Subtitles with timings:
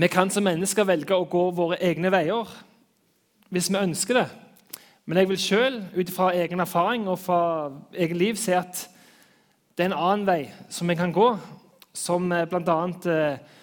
[0.00, 2.48] Vi kan som mennesker velge å gå våre egne veier
[3.52, 4.28] hvis vi ønsker det.
[5.04, 7.40] Men jeg vil sjøl, ut fra egen erfaring og fra
[7.92, 8.86] egen liv, si at
[9.76, 10.38] det er en annen vei
[10.72, 11.26] som vi kan gå,
[11.92, 12.76] som eh, bl.a.
[13.12, 13.58] Eh,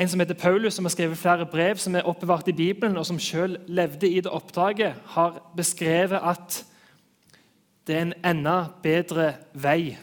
[0.00, 3.04] en som heter Paulus, som har skrevet flere brev som er oppbevart i Bibelen, og
[3.10, 6.62] som sjøl levde i det oppdraget, har beskrevet at
[7.84, 9.98] det er en enda bedre vei.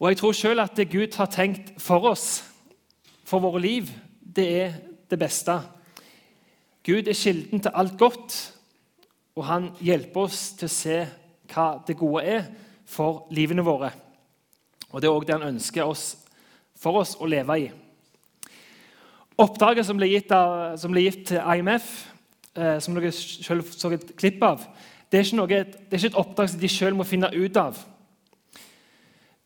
[0.00, 2.53] Og jeg tror sjøl at det Gud har tenkt for oss,
[3.34, 3.88] for våre liv,
[4.22, 4.74] det er
[5.10, 5.56] det beste.
[6.86, 8.34] Gud er kilden til alt godt,
[9.34, 10.98] og han hjelper oss til å se
[11.50, 12.44] hva det gode er
[12.86, 13.90] for livene våre.
[14.92, 16.12] Og Det er òg det han ønsker oss,
[16.78, 17.66] for oss å leve i.
[19.42, 21.90] Oppdraget som ble gitt, av, som ble gitt til IMF,
[22.54, 24.62] eh, som dere selv så et klipp av,
[25.10, 27.82] det er, noe, det er ikke, et oppdrag som de selv må finne ut av.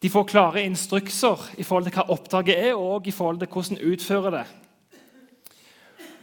[0.03, 3.79] De får klare instrukser i forhold til hva oppdraget er, og i forhold til hvordan
[3.79, 4.45] de utfører det.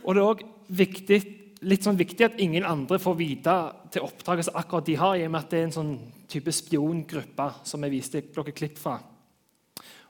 [0.05, 1.19] Og Det er også viktig,
[1.65, 3.55] litt sånn viktig at ingen andre får vite
[3.91, 5.95] til oppdraget som akkurat de har, i og med at det er en sånn
[6.31, 8.99] type spiongruppe som jeg viste dere klipp fra.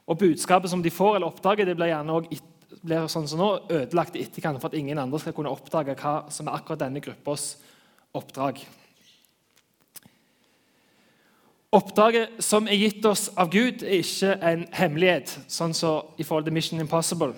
[0.06, 2.44] Og Budskapet som de får, eller oppdraget, det blir gjerne også
[2.86, 6.18] blir sånn som nå, ødelagt i etterkant for at ingen andre skal kunne oppdage hva
[6.30, 7.56] som er akkurat denne gruppas
[8.14, 8.60] oppdrag.
[11.76, 16.46] Oppdraget som er gitt oss av Gud, er ikke en hemmelighet, sånn som i forhold
[16.46, 17.34] til Mission Impossible.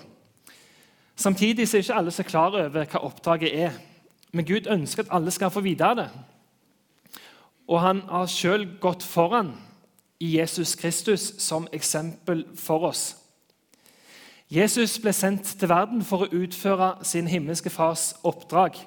[1.19, 3.73] Samtidig er ikke alle så klar over hva oppdraget er.
[4.31, 6.07] Men Gud ønsker at alle skal få vite det.
[7.67, 9.51] Og han har sjøl gått foran
[10.19, 13.17] i Jesus Kristus som eksempel for oss.
[14.49, 18.79] Jesus ble sendt til verden for å utføre sin himmelske fars oppdrag.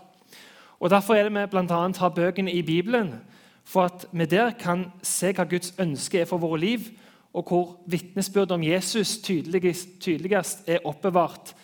[0.81, 1.83] Og Derfor er det vi bl.a.
[1.99, 3.21] har bøkene i Bibelen,
[3.65, 6.91] for at vi der kan se hva Guds ønske er for våre liv,
[7.33, 11.55] og hvor vitnesbyrdet om Jesus tydeligst, tydeligst er oppbevart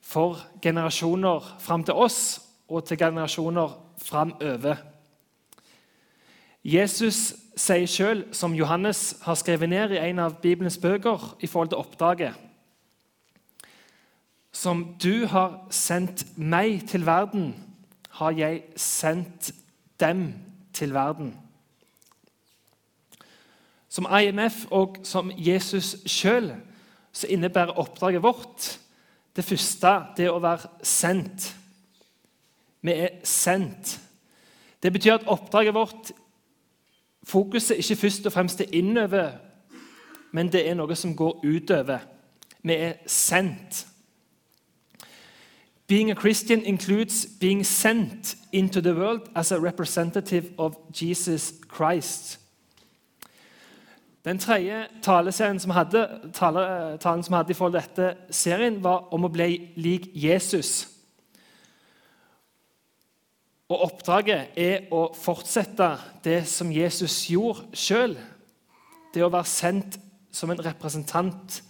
[0.00, 4.76] for generasjoner fram til oss og til generasjoner framover.
[6.66, 11.70] Jesus sier sjøl, som Johannes har skrevet ned i en av Bibelens bøker, i forhold
[11.70, 12.34] til oppdraget
[14.52, 17.54] Som du har sendt meg til verden,
[18.10, 19.52] har jeg sendt
[20.00, 20.34] dem
[20.72, 21.45] til verden.
[23.96, 26.50] Som IMF og som Jesus sjøl
[27.16, 28.74] så innebærer oppdraget vårt
[29.36, 31.46] det første det å være sendt.
[32.84, 33.94] Vi er sendt.
[34.82, 36.12] Det betyr at oppdraget vårt
[37.26, 39.32] Fokuset ikke først og fremst er innover,
[40.30, 42.04] men det er noe som går utover.
[42.62, 43.80] Vi er sendt.
[45.88, 52.38] Being a Christian includes being sent into the world as a representative of Jesus Christ.
[54.26, 56.00] Den tredje taleserien som hadde,
[56.34, 56.62] tale,
[56.98, 60.88] talen som hadde i forhold til dette serien, var om å bli lik Jesus.
[63.70, 65.92] Og Oppdraget er å fortsette
[66.24, 68.16] det som Jesus gjorde sjøl.
[69.14, 69.98] Det å være sendt
[70.34, 71.60] som en representant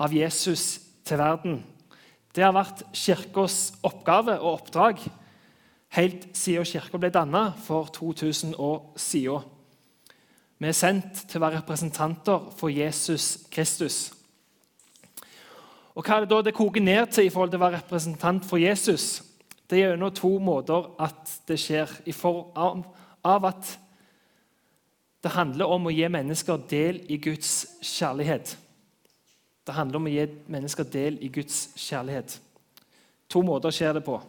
[0.00, 1.62] av Jesus til verden.
[2.36, 5.00] Det har vært Kirkas oppgave og oppdrag
[5.96, 9.48] helt siden Kirka ble dannet for 2000 år siden.
[10.60, 14.10] Vi er sendt til å være representanter for Jesus Kristus.
[15.96, 18.44] Og Hva er det da det koker ned til i forhold til å være representant
[18.44, 19.22] for Jesus?
[19.64, 21.88] Det er gjennom to måter at det skjer.
[22.04, 22.84] I form
[23.24, 23.72] av at
[25.24, 28.52] det handler om å gi mennesker del i Guds kjærlighet.
[29.64, 32.36] Det handler om å gi mennesker del i Guds kjærlighet.
[33.32, 34.20] To måter skjer det på.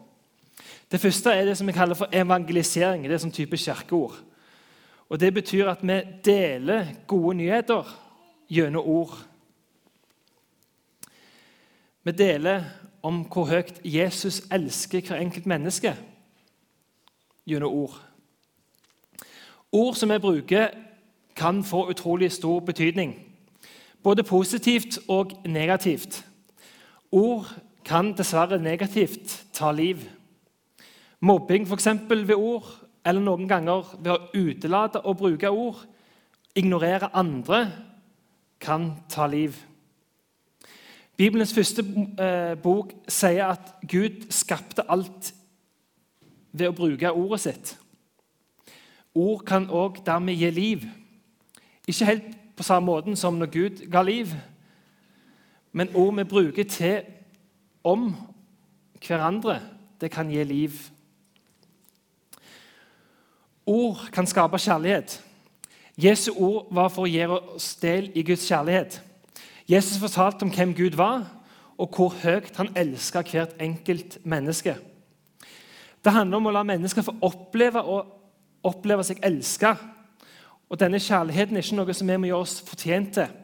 [0.91, 3.03] Det første er det som vi kaller for evangelisering.
[3.03, 4.15] Det er sånn type kirkeord.
[5.11, 7.83] Og Det betyr at vi deler gode nyheter
[8.49, 9.17] gjennom ord.
[12.03, 12.63] Vi deler
[13.03, 15.91] om hvor høyt Jesus elsker hver enkelt menneske
[17.45, 17.97] gjennom ord.
[19.71, 20.69] Ord som vi bruker,
[21.35, 23.15] kan få utrolig stor betydning.
[24.03, 26.25] Både positivt og negativt.
[27.11, 27.51] Ord
[27.85, 29.97] kan dessverre negativt ta liv.
[31.19, 35.81] Mobbing eksempel, ved ord, eller noen ganger ved å utelate å bruke ord,
[36.55, 37.65] ignorere andre,
[38.61, 39.55] kan ta liv.
[41.17, 41.83] Bibelens første
[42.21, 45.31] eh, bok sier at Gud skapte alt
[46.51, 47.73] ved å bruke ordet sitt.
[49.17, 50.85] Ord kan òg dermed gi liv.
[51.87, 54.33] Ikke helt på samme måten som når Gud ga liv,
[55.71, 57.07] men ord vi bruker til
[57.83, 58.11] om
[59.01, 59.59] hverandre,
[60.01, 60.77] det kan gi liv.
[63.65, 65.21] Ord kan skape kjærlighet.
[65.97, 69.01] Jesu ord var for å gi oss del i Guds kjærlighet.
[69.69, 71.27] Jesus fortalte om hvem Gud var,
[71.77, 74.75] og hvor høyt han elska hvert enkelt menneske.
[76.01, 77.81] Det handler om å la mennesker få oppleve,
[78.65, 79.75] oppleve seg elska.
[80.69, 83.37] Og denne kjærligheten er ikke noe som vi må gjøre oss fortjent til.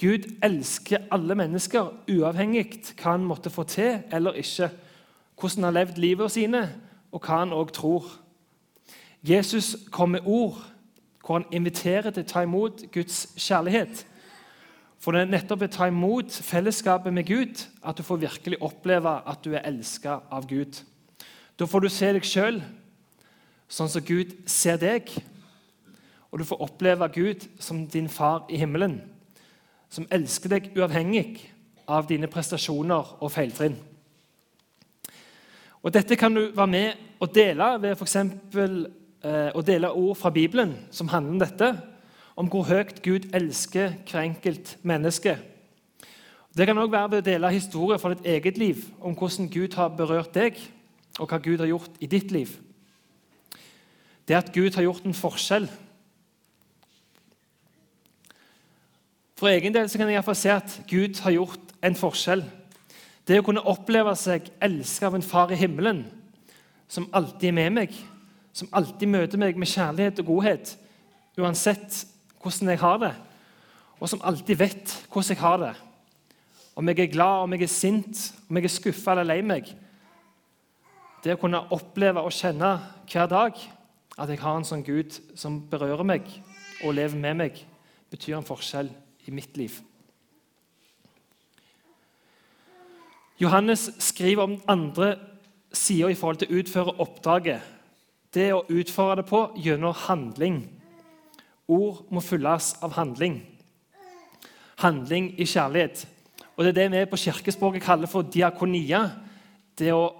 [0.00, 4.72] Gud elsker alle mennesker, uavhengig hva han måtte få til eller ikke,
[5.38, 6.62] hvordan han har levd livet sine,
[7.14, 8.08] og hva han òg tror.
[9.24, 10.60] Jesus kom med ord
[11.24, 14.02] hvor han inviterer til å ta imot Guds kjærlighet.
[15.00, 19.14] For det er nettopp å ta imot fellesskapet med Gud at du får virkelig oppleve
[19.24, 20.76] at du er elska av Gud.
[21.56, 22.60] Da får du se deg sjøl
[23.72, 25.08] sånn som Gud ser deg,
[26.28, 29.00] og du får oppleve Gud som din far i himmelen
[29.94, 31.44] som elsker deg uavhengig
[31.86, 33.76] av dine prestasjoner og feiltrinn.
[35.84, 38.16] Og Dette kan du være med og dele ved f.eks.
[39.24, 41.68] Eh, å dele ord fra Bibelen som handler om dette,
[42.36, 45.38] om hvor høyt Gud elsker hver enkelt menneske.
[46.52, 49.78] Det kan òg være ved å dele historier fra ditt eget liv, om hvordan Gud
[49.78, 50.60] har berørt deg,
[51.18, 52.52] og hva Gud har gjort i ditt liv.
[54.28, 55.68] Det at Gud har gjort en forskjell
[59.34, 62.44] For egen del kan jeg i fall se at Gud har gjort en forskjell.
[63.26, 66.04] Det å kunne oppleve seg elsket av en far i himmelen,
[66.88, 67.96] som alltid er med meg,
[68.54, 70.74] som alltid møter meg med kjærlighet og godhet,
[71.40, 72.04] uansett
[72.38, 73.14] hvordan jeg har det,
[73.98, 75.72] og som alltid vet hvordan jeg har det.
[76.74, 79.68] Om jeg er glad, om jeg er sint, om jeg er skuffa eller lei meg.
[81.22, 82.74] Det å kunne oppleve og kjenne
[83.10, 83.58] hver dag
[84.18, 86.28] at jeg har en sånn Gud som berører meg
[86.84, 87.60] og lever med meg,
[88.10, 88.90] betyr en forskjell
[89.26, 89.80] i mitt liv.
[93.40, 95.16] Johannes skriver om andre
[95.74, 97.73] sider i forhold til å utføre oppdraget.
[98.34, 100.64] Det å utføre det på gjennom handling.
[101.70, 103.38] Ord må fylles av handling.
[104.82, 106.06] Handling i kjærlighet.
[106.56, 109.10] Og Det er det vi på kirkespråket kaller for diakonia.
[109.78, 110.12] Det å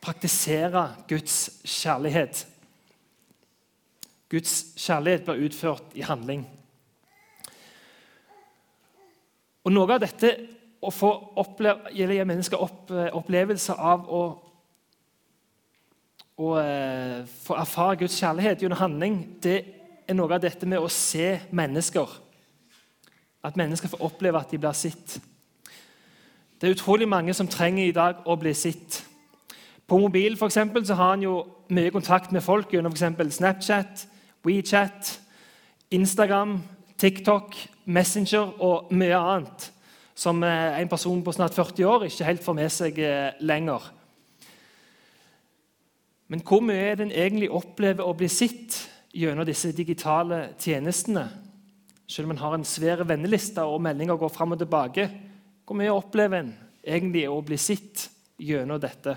[0.00, 2.46] praktisere Guds kjærlighet.
[4.28, 6.46] Guds kjærlighet blir utført i handling.
[9.64, 10.32] Og Noe av dette
[10.80, 11.10] å få
[11.40, 14.22] oppleve, gi mennesker opp, opplevelse av å,
[16.38, 19.58] å eh, få erfare Guds kjærlighet gjennom handling, det
[20.08, 22.12] er noe av dette med å se mennesker.
[23.44, 25.18] At mennesker får oppleve at de blir sett.
[26.58, 29.02] Det er utrolig mange som trenger i dag å bli sitt.
[29.88, 31.40] På mobil for eksempel, så har han jo
[31.74, 34.06] mye kontakt med folk gjennom for Snapchat,
[34.44, 35.20] WeChat,
[35.90, 36.62] Instagram,
[36.98, 39.72] TikTok, Messenger og mye annet
[40.18, 43.84] som eh, en person på snart 40 år ikke helt får med seg eh, lenger.
[46.28, 48.76] Men hvor mye er det en egentlig opplever å bli sett
[49.16, 51.24] gjennom disse digitale tjenestene?
[52.08, 55.08] Selv om en har en svær venneliste og meldinger går fram og tilbake,
[55.64, 56.52] hvor mye opplever en
[56.84, 58.08] egentlig å bli sett
[58.40, 59.16] gjennom dette?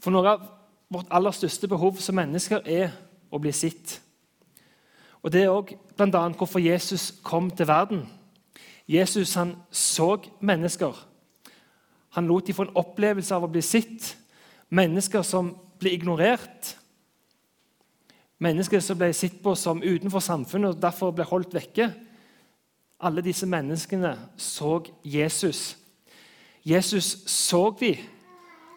[0.00, 0.46] For noe av
[0.90, 2.94] vårt aller største behov som mennesker er
[3.30, 3.98] å bli sett.
[5.22, 6.22] Og Det er òg bl.a.
[6.38, 8.06] hvorfor Jesus kom til verden.
[8.88, 10.94] Jesus han så mennesker.
[12.16, 14.16] Han lot dem få en opplevelse av å bli sett.
[14.70, 16.76] Mennesker som ble ignorert.
[18.40, 21.90] Mennesker som ble sett på som utenfor samfunnet og derfor ble holdt vekke.
[23.00, 25.74] Alle disse menneskene så Jesus.
[26.64, 28.00] Jesus så dem.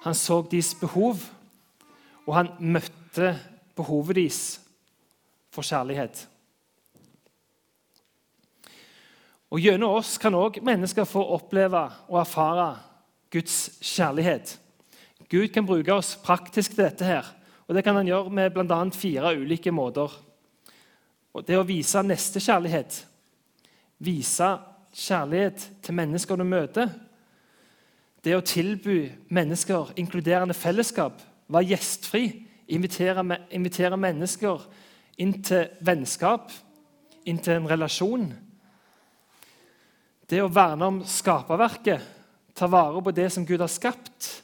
[0.03, 1.21] Han så deres behov,
[2.27, 3.37] og han møtte
[3.75, 4.39] behovet deres
[5.53, 6.25] for kjærlighet.
[9.53, 12.67] Og Gjennom oss kan òg mennesker få oppleve og erfare
[13.31, 14.57] Guds kjærlighet.
[15.33, 17.05] Gud kan bruke oss praktisk til dette.
[17.05, 17.25] her,
[17.67, 18.89] og Det kan han gjøre med bl.a.
[18.93, 20.11] fire ulike måter.
[21.33, 23.05] Og Det å vise nestekjærlighet,
[23.97, 24.57] vise
[24.93, 26.89] kjærlighet til mennesker du møter.
[28.23, 34.61] Det å tilby mennesker inkluderende fellesskap, være gjestfri, invitere, invitere mennesker
[35.17, 36.51] inn til vennskap,
[37.25, 38.31] inn til en relasjon
[40.33, 42.01] det å verne om skaperverket,
[42.57, 44.42] ta vare på det som Gud har skapt,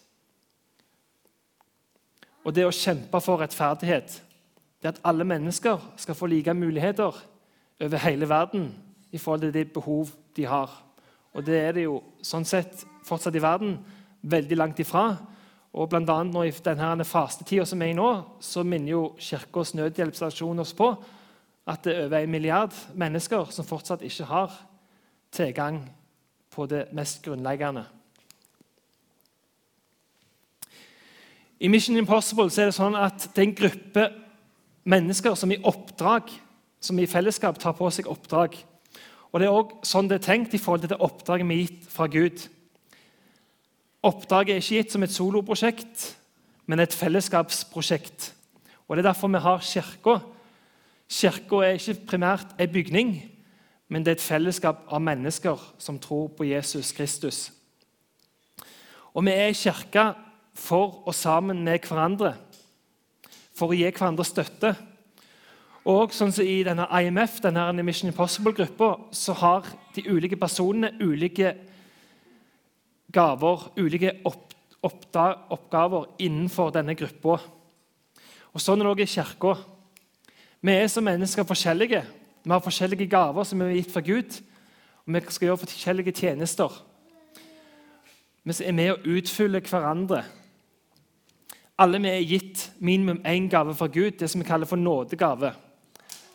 [2.43, 4.21] og det å kjempe for rettferdighet,
[4.79, 7.15] det at alle mennesker skal få like muligheter
[7.83, 8.69] over hele verden
[9.11, 10.71] i forhold til de behov de har.
[11.33, 13.77] Og det er det jo sånn sett fortsatt i verden
[14.21, 15.11] veldig langt ifra.
[15.73, 18.09] Og blant annet nå I denne fastetida som er i nå,
[18.41, 20.93] så minner jo Kirkens nødhjelpsstasjon oss på
[21.69, 24.55] at det er over en milliard mennesker som fortsatt ikke har
[25.31, 25.83] tilgang
[26.49, 27.85] på det mest grunnleggende.
[31.59, 34.03] I Mission Impossible er det sånn at det er en gruppe
[34.87, 36.29] mennesker som i oppdrag,
[36.79, 38.55] som i fellesskap tar på seg oppdrag.
[39.29, 41.65] Og Det er også sånn det er tenkt i forhold til det oppdraget vi er
[41.65, 42.45] gitt fra Gud.
[44.07, 46.05] Oppdraget er ikke gitt som et soloprosjekt,
[46.65, 48.31] men et fellesskapsprosjekt.
[48.87, 50.15] Og Det er derfor vi har Kirka.
[51.11, 53.11] Kirka er ikke primært en bygning,
[53.89, 57.51] men det er et fellesskap av mennesker som tror på Jesus Kristus.
[59.13, 60.13] Og vi er i kirka
[60.59, 62.35] for og sammen med hverandre,
[63.55, 64.75] for å gi hverandre støtte.
[65.89, 71.55] Og sånn som I denne IMF, denne Mission Impossible-gruppa, så har de ulike personene ulike
[73.11, 77.39] gaver, ulike opp, oppgaver innenfor denne gruppa.
[78.53, 79.55] Og Sånn er det også i kirka.
[80.61, 82.03] Vi er som mennesker forskjellige.
[82.43, 84.39] Vi har forskjellige gaver som vi er gitt fra Gud.
[85.05, 86.73] Og vi skal gjøre forskjellige tjenester.
[88.43, 90.23] Vi er med å utfylle hverandre.
[91.79, 95.53] Alle vi er gitt minimum én gave fra Gud, det som vi kaller for nådegave.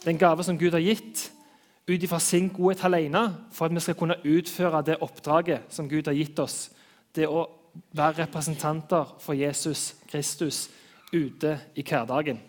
[0.01, 1.31] Det er en gave som Gud har gitt
[1.89, 6.07] ut ifra sin godhet alene for at vi skal kunne utføre det oppdraget som Gud
[6.07, 6.71] har gitt oss.
[7.15, 7.45] Det å
[7.93, 10.71] være representanter for Jesus Kristus
[11.13, 12.41] ute i hverdagen.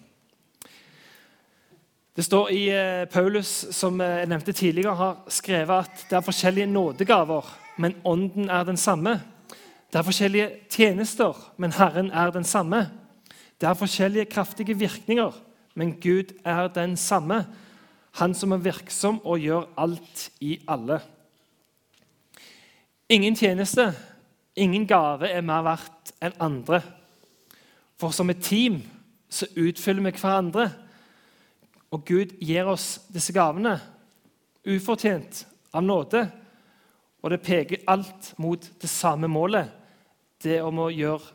[2.16, 6.24] Det står i eh, Paulus, som eh, jeg nevnte tidligere, har skrevet at det er
[6.24, 9.20] forskjellige nådegaver, men ånden er den samme.
[9.96, 12.82] Det er forskjellige tjenester, men Herren er den samme.
[13.62, 15.32] Det er forskjellige kraftige virkninger,
[15.76, 17.46] men Gud er den samme.
[18.20, 21.00] Han som er virksom og gjør alt i alle.
[23.10, 23.94] Ingen tjeneste,
[24.56, 26.82] ingen gave er mer verdt enn andre.
[27.96, 28.82] For som et team
[29.30, 30.68] så utfyller vi hverandre.
[31.92, 33.78] Og Gud gir oss disse gavene
[34.68, 36.28] ufortjent, av nåde.
[37.24, 39.85] Og det peker alt mot det samme målet.
[40.46, 41.34] Det om å gjøre,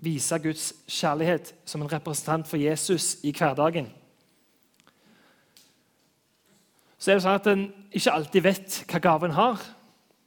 [0.00, 3.90] vise Guds kjærlighet som en representant for Jesus i hverdagen.
[6.96, 9.60] Så er det sånn at En ikke alltid vet hva gaven har.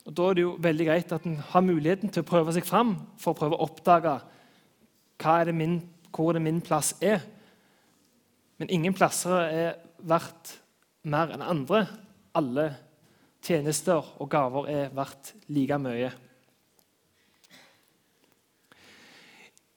[0.05, 2.65] Og Da er det jo veldig greit at en har muligheten til å prøve seg
[2.65, 4.19] fram for å prøve å oppdage
[5.23, 7.21] er min, hvor det min plass er.
[8.57, 10.59] Men ingen plasser er verdt
[11.03, 11.87] mer enn andre.
[12.35, 12.75] Alle
[13.43, 16.11] tjenester og gaver er verdt like mye.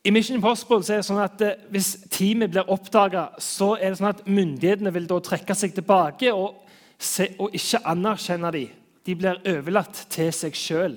[0.07, 3.99] I Mission Impossible er det sånn at eh, Hvis teamet blir oppdaga, så er det
[3.99, 6.61] sånn at myndighetene vil da trekke seg tilbake og,
[6.95, 8.77] se, og ikke anerkjenne dem.
[9.07, 10.97] De blir overlatt til seg sjøl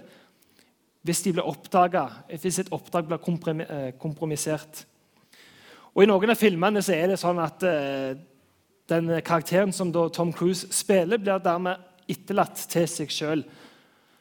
[1.07, 4.83] hvis hvis et oppdrag blir eh, kompromissert.
[5.95, 8.11] Og I noen av filmene så er det sånn at uh,
[8.91, 13.41] den karakteren som Tom Cruise spiller, blir dermed etterlatt til seg sjøl.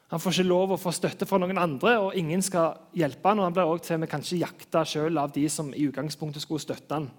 [0.09, 3.43] Han får ikke lov å få støtte fra noen andre, og ingen skal hjelpe han,
[3.43, 6.65] og han blir også til med kanskje jakta sjøl av de som i utgangspunktet skulle
[6.65, 7.11] støtte han.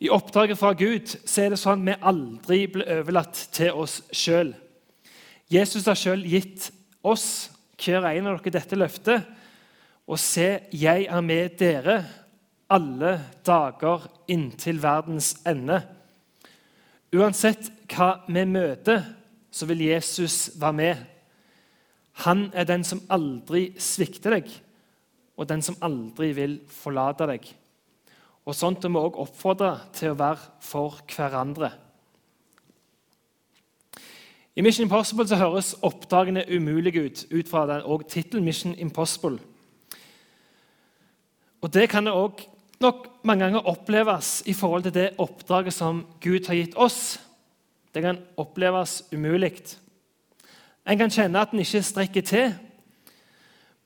[0.00, 4.00] I oppdraget fra Gud så er det sånn at vi aldri blir overlatt til oss
[4.10, 4.54] sjøl.
[5.52, 6.70] Jesus har sjøl gitt
[7.06, 9.28] oss, hver en av dere, dette løftet.
[10.10, 12.00] Og se, jeg er med dere
[12.70, 13.12] alle
[13.46, 15.82] dager inntil verdens ende.
[17.14, 19.04] Uansett hva vi møter,
[19.50, 20.96] så vil Jesus være med.
[22.24, 24.50] Han er den som aldri svikter deg,
[25.36, 27.46] og den som aldri vil forlate deg.
[28.48, 31.70] Og Sånt er vi også oppfordra til å være for hverandre.
[34.56, 39.38] I Mission Impossible så høres oppdragene umulige ut ut fra den, og tittelen Mission Impossible.
[41.60, 42.42] Og Det kan det òg
[42.80, 47.20] nok mange ganger oppleves i forhold til det oppdraget som Gud har gitt oss.
[47.94, 49.56] Det kan oppleves umulig.
[50.86, 52.52] En kan kjenne at en ikke strekker til.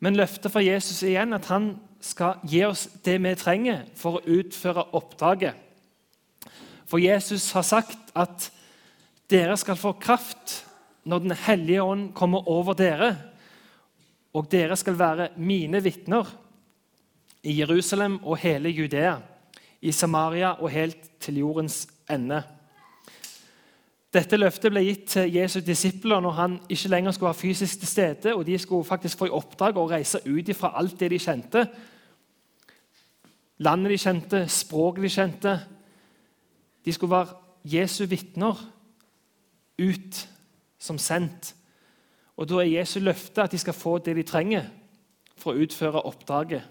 [0.01, 4.39] Men løftet fra Jesus igjen at han skal gi oss det vi trenger for å
[4.41, 5.55] utføre oppdraget.
[6.85, 8.51] For Jesus har sagt at
[9.33, 10.61] dere skal få kraft
[11.05, 13.11] når Den hellige ånd kommer over dere,
[14.33, 16.31] og dere skal være mine vitner
[17.45, 19.19] i Jerusalem og hele Judea,
[19.85, 22.41] i Samaria og helt til jordens ende.
[24.15, 27.89] Dette løftet ble gitt til Jesu disipler når han ikke lenger skulle være fysisk til
[27.89, 31.19] stede, og de skulle faktisk få i oppdrag å reise ut fra alt det de
[31.19, 31.65] kjente.
[33.59, 35.57] Landet de kjente, språket de kjente.
[36.85, 37.35] De skulle være
[37.75, 38.63] Jesu vitner
[39.83, 40.23] ut
[40.79, 41.55] som sendt.
[42.37, 44.71] Og Da er Jesu løfte at de skal få det de trenger
[45.37, 46.63] for å utføre oppdraget.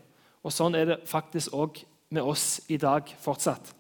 [0.44, 3.74] Og Sånn er det faktisk òg med oss i dag fortsatt.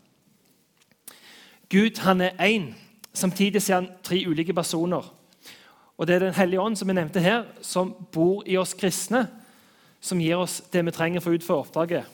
[1.69, 2.73] Gud han er én.
[3.13, 5.13] Samtidig ser han tre ulike personer.
[5.97, 9.27] Og Det er Den hellige ånd som jeg nevnte her, som bor i oss kristne,
[10.01, 12.05] som gir oss det vi trenger for å utføre oppdraget.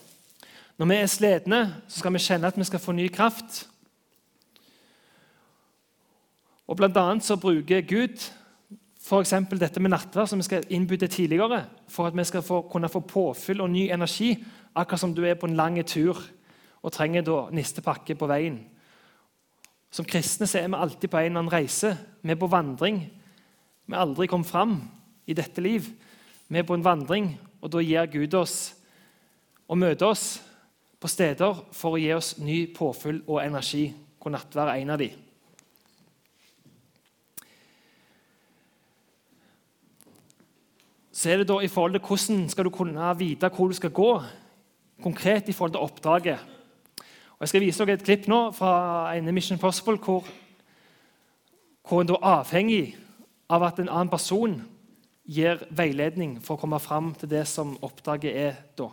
[0.78, 3.66] Når vi er slitne, så skal vi kjenne at vi skal få ny kraft.
[6.68, 8.20] Og Blant annet så bruker Gud
[9.00, 9.34] f.eks.
[9.58, 12.88] dette med nattverd, som vi skal innby til tidligere, for at vi skal få, kunne
[12.88, 14.36] få påfyll og ny energi,
[14.74, 16.20] akkurat som du er på en lang tur
[16.82, 18.60] og trenger da nistepakke på veien.
[19.90, 21.96] Som kristne så er vi alltid på en eller annen reise.
[22.22, 23.02] Vi er på vandring.
[23.86, 24.76] Vi har aldri kommet fram
[25.26, 25.88] i dette liv.
[26.46, 28.74] Vi er på en vandring, og da gir Gud oss
[29.70, 30.38] å møte oss
[31.00, 33.88] på steder for å gi oss ny påfyll og energi.
[34.20, 35.10] Hvor nattvær er en av de.
[41.10, 43.90] Så er det da i forhold til Hvordan skal du kunne vite hvor du skal
[43.92, 44.12] gå,
[45.02, 46.59] konkret i forhold til oppdraget.
[47.40, 50.26] Og Jeg skal vise dere et klipp nå fra en Mission Possible hvor,
[51.88, 52.96] hvor en er avhengig
[53.48, 54.58] av at en annen person
[55.24, 58.58] gir veiledning for å komme fram til det som oppdraget er.
[58.76, 58.90] da.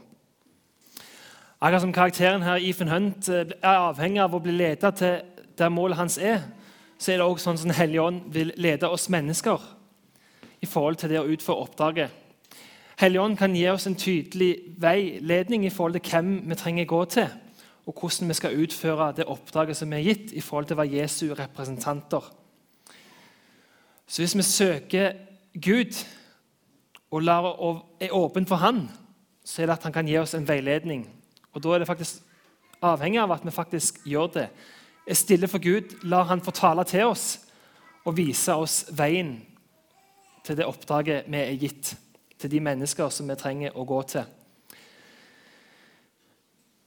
[1.60, 5.20] Akkurat som karakteren her, Ethan Hunt, eh, er avhengig av å bli ledet til
[5.58, 6.40] der målet hans er,
[6.98, 9.60] så er det også sånn som Den hellige ånd vil lede oss mennesker
[10.62, 12.10] i forhold til det å utføre oppdraget.
[12.98, 17.06] Hellige ånd kan gi oss en tydelig veiledning i forhold til hvem vi trenger gå
[17.06, 17.28] til
[17.88, 21.00] og hvordan vi skal utføre det oppdraget som er gitt i forhold til å være
[21.00, 22.26] Jesu representanter.
[24.08, 25.14] Så hvis vi søker
[25.56, 25.96] Gud
[27.12, 27.28] og
[28.00, 28.90] er åpen for Han,
[29.44, 31.08] så er det at Han kan gi oss en veiledning.
[31.54, 32.24] Og Da er det faktisk
[32.82, 34.50] avhengig av at vi faktisk gjør det.
[35.08, 37.40] Er stille for Gud, lar Han få tale til oss
[38.06, 39.42] og vise oss veien
[40.44, 41.98] til det oppdraget vi er gitt,
[42.40, 44.24] til de mennesker som vi trenger å gå til.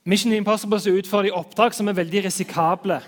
[0.04, 3.00] Mission Impossible utfører de oppdrag som er veldig risikable.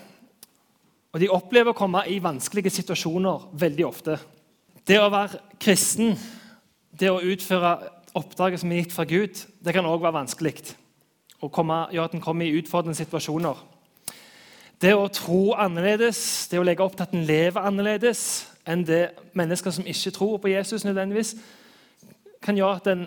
[1.12, 4.18] Og de opplever å komme i vanskelige situasjoner veldig ofte.
[4.88, 6.16] Det å være kristen,
[6.92, 7.76] det å utføre
[8.18, 10.74] oppdraget som er gitt fra Gud, det kan òg være vanskelig.
[11.40, 13.56] Og gjøre at en kommer i utfordrende situasjoner.
[14.82, 19.12] Det å tro annerledes, det å legge opp til at en lever annerledes enn det
[19.38, 21.36] mennesker som ikke tror på Jesus, nødvendigvis,
[22.42, 23.06] kan gjøre at en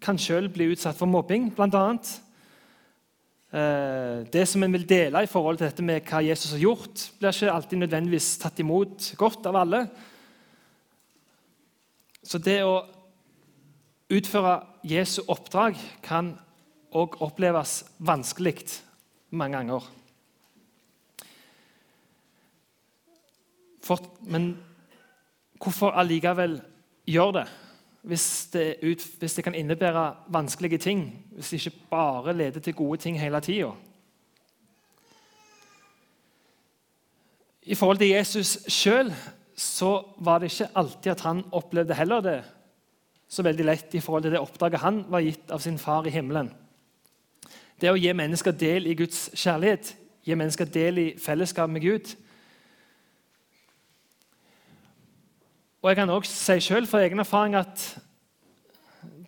[0.00, 1.86] kan selv bli utsatt for mobbing, bl.a.
[3.54, 7.04] Eh, det som en vil dele i forhold til dette med hva Jesus har gjort,
[7.20, 9.84] blir ikke alltid nødvendigvis tatt imot godt av alle.
[12.24, 12.80] Så det å
[14.10, 14.56] utføre
[14.88, 16.32] Jesu oppdrag kan
[16.94, 18.80] òg oppleves vanskelig
[19.34, 19.86] mange ganger.
[23.84, 24.54] For, men
[25.60, 26.58] hvorfor allikevel
[27.06, 27.44] gjør det?
[28.04, 31.24] Hvis det, ut, hvis det, kan innebære vanskelige ting.
[31.32, 33.70] Hvis det ikke bare leder til gode ting hele tida.
[37.62, 39.12] I forhold til Jesus sjøl
[40.20, 42.42] var det ikke alltid at han opplevde heller det
[43.28, 46.12] så veldig lett i forhold til det oppdraget han var gitt av sin far i
[46.14, 46.50] himmelen.
[47.80, 52.12] Det å gi mennesker del i Guds kjærlighet, gi mennesker del i fellesskap med Gud.
[55.84, 57.82] Og Jeg kan også si selv fra egen erfaring at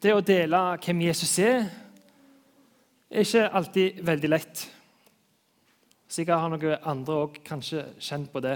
[0.01, 1.67] det å dele hvem Jesus er,
[3.11, 4.63] er ikke alltid veldig lett.
[6.09, 8.55] Sikkert har noen andre òg kanskje kjent på det.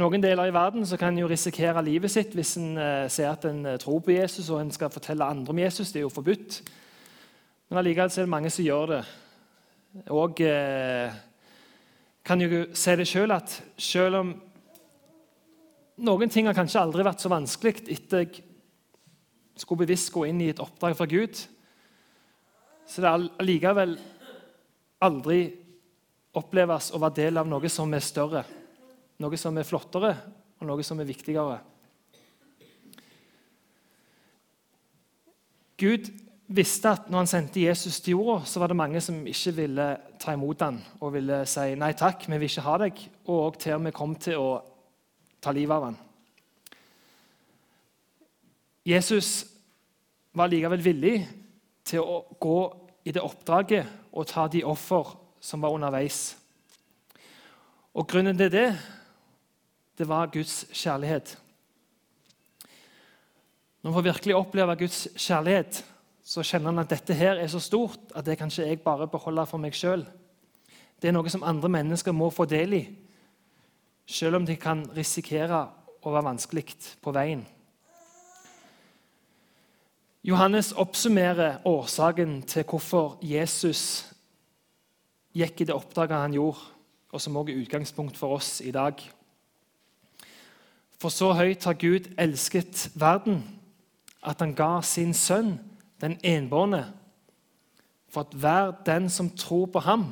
[0.00, 3.28] Noen deler i verden så kan en jo risikere livet sitt hvis en eh, ser
[3.28, 5.92] at en eh, tror på Jesus og en skal fortelle andre om Jesus.
[5.92, 6.62] Det er jo forbudt.
[7.68, 9.04] Men allikevel er det mange som gjør det.
[10.16, 11.12] Og eh,
[12.24, 14.36] kan jo si det sjøl at selv om
[15.96, 18.42] noen ting har kanskje aldri vært så vanskelig etter jeg
[19.56, 21.38] skulle bevisst gå inn i et oppdrag fra Gud.
[22.86, 23.94] Så det er allikevel
[25.06, 25.40] aldri
[26.36, 28.44] oppleves å være del av noe som er større,
[29.24, 30.12] noe som er flottere,
[30.60, 31.56] og noe som er viktigere.
[35.80, 36.08] Gud
[36.46, 39.88] visste at når han sendte Jesus til jorda, så var det mange som ikke ville
[40.20, 43.76] ta imot ham og ville si nei takk, vi vil ikke ha deg, og til
[43.76, 44.50] og med kom til å
[45.40, 45.96] ta livet av ham.
[48.86, 49.46] Jesus
[50.36, 51.16] var likevel villig
[51.86, 52.58] til å gå
[53.06, 56.36] i det oppdraget og ta de offer som var underveis.
[57.96, 58.68] Og Grunnen til det
[59.96, 61.38] det var Guds kjærlighet.
[63.80, 65.78] Når man får virkelig oppleve Guds kjærlighet,
[66.26, 69.08] så kjenner han at dette her er så stort at det kan ikke jeg bare
[69.08, 70.04] beholde for meg sjøl.
[71.00, 72.82] Det er noe som andre mennesker må få del i
[74.06, 75.66] selv om det kan risikere
[76.02, 77.44] å være vanskelig på veien.
[80.26, 84.06] Johannes oppsummerer årsaken til hvorfor Jesus
[85.36, 86.64] gikk i det oppdraget han gjorde,
[87.14, 88.98] og som også er utgangspunkt for oss i dag.
[90.98, 93.44] For så høyt har Gud elsket verden,
[94.24, 95.58] at han ga sin sønn,
[96.00, 96.82] den enbårne,
[98.10, 100.08] for at hver den som tror på ham,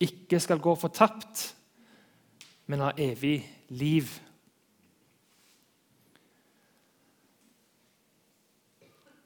[0.00, 1.52] ikke skal gå fortapt,
[2.66, 4.08] men har evig liv.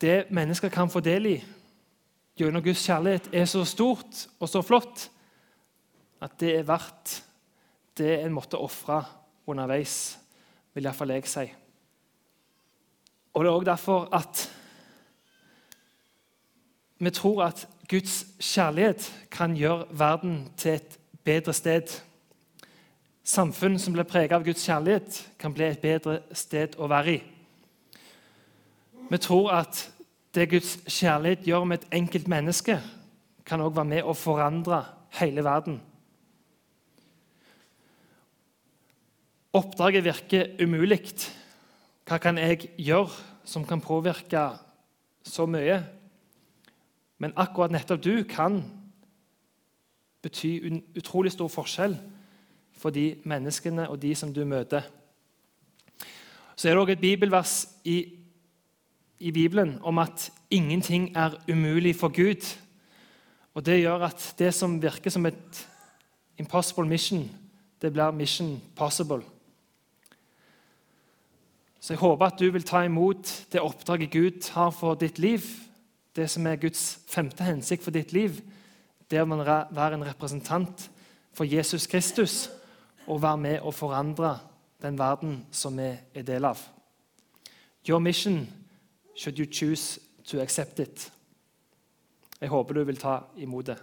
[0.00, 1.36] Det mennesker kan få del i
[2.36, 5.08] gjennom Guds kjærlighet, er så stort og så flott
[6.20, 7.22] at det er verdt
[7.96, 9.00] det en måtte ofre
[9.48, 10.18] underveis,
[10.74, 11.46] vil iallfall jeg si.
[13.32, 14.44] Og Det er også derfor at
[16.98, 22.00] vi tror at Guds kjærlighet kan gjøre verden til et bedre sted.
[23.26, 27.22] Samfunn som blir preget av Guds kjærlighet, kan bli et bedre sted å være i.
[29.10, 29.80] Vi tror at
[30.34, 32.78] det Guds kjærlighet gjør med et enkelt menneske,
[33.46, 34.78] kan også være med å forandre
[35.18, 35.80] hele verden.
[39.56, 41.02] Oppdraget virker umulig.
[42.06, 43.10] Hva kan jeg gjøre
[43.42, 44.52] som kan påvirke
[45.26, 45.80] så mye?
[47.18, 48.60] Men akkurat nettopp du kan
[50.22, 51.96] bety en utrolig stor forskjell
[52.76, 54.82] for de menneskene og de som du møter.
[56.56, 58.04] Så er det også et bibelvers i,
[59.18, 62.56] i Bibelen om at ingenting er umulig for Gud.
[63.54, 65.68] Og Det gjør at det som virker som et
[66.38, 67.30] impossible mission,
[67.82, 69.22] det blir mission possible.
[71.80, 75.40] Så jeg håper at du vil ta imot det oppdraget Gud har for ditt liv.
[76.16, 78.40] Det som er Guds femte hensikt for ditt liv,
[79.10, 80.90] det å være en representant
[81.36, 82.48] for Jesus Kristus
[83.06, 84.36] og være med å forandre
[84.82, 86.60] den verden som vi er del av.
[87.88, 88.46] Your mission
[89.16, 91.12] should you choose to accept it.
[92.40, 93.78] Jeg håper du vil ta imot det.